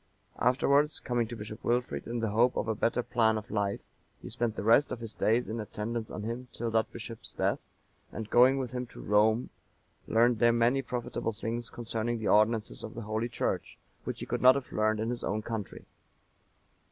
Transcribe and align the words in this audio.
(944) 0.37 0.49
Afterwards, 0.49 0.99
coming 0.99 1.27
to 1.27 1.35
Bishop 1.35 1.63
Wilfrid 1.63 2.07
in 2.07 2.21
the 2.21 2.31
hope 2.31 2.57
of 2.57 2.67
a 2.67 2.73
better 2.73 3.03
plan 3.03 3.37
of 3.37 3.51
life, 3.51 3.81
he 4.19 4.29
spent 4.31 4.55
the 4.55 4.63
rest 4.63 4.91
of 4.91 4.99
his 4.99 5.13
days 5.13 5.47
in 5.47 5.59
attendance 5.59 6.09
on 6.09 6.23
him 6.23 6.47
till 6.53 6.71
that 6.71 6.91
bishop's 6.91 7.33
death, 7.33 7.59
and 8.11 8.31
going 8.31 8.57
with 8.57 8.71
him 8.71 8.87
to 8.87 8.99
Rome, 8.99 9.51
learned 10.07 10.39
there 10.39 10.51
many 10.51 10.81
profitable 10.81 11.33
things 11.33 11.69
concerning 11.69 12.17
the 12.17 12.29
ordinances 12.29 12.83
of 12.83 12.95
the 12.95 13.03
Holy 13.03 13.29
Church, 13.29 13.77
which 14.03 14.21
he 14.21 14.25
could 14.25 14.41
not 14.41 14.55
have 14.55 14.71
learned 14.71 14.99
in 14.99 15.11
his 15.11 15.23
own 15.23 15.43
country. 15.43 15.85